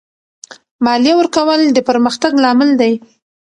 مالیه 0.85 1.13
ورکول 1.17 1.61
د 1.71 1.77
پرمختګ 1.89 2.31
لامل 2.43 2.69
دی. 2.81 2.93